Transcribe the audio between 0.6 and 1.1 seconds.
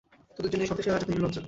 এই সন্ত্রাসীরা আজ এতো